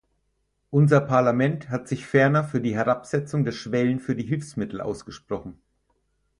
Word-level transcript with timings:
Unser 0.71 0.99
Parlament 1.01 1.69
hat 1.69 1.87
sich 1.87 2.07
ferner 2.07 2.43
für 2.43 2.59
die 2.59 2.73
Herabsetzung 2.73 3.45
der 3.45 3.51
Schwellen 3.51 3.99
für 3.99 4.15
die 4.15 4.23
Hilfsmittel 4.25 4.81
ausgesprochen. 4.81 5.61